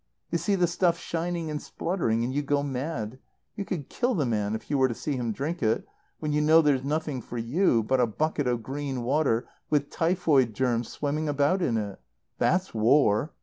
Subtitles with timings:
[0.31, 3.19] You see the stuff shining and spluttering, and you go mad.
[3.55, 5.85] You could kill the man if you were to see him drink it,
[6.17, 10.55] when you know there's nothing for you but a bucket of green water with typhoid
[10.55, 11.99] germs swimming about in it.
[12.39, 13.33] That's war.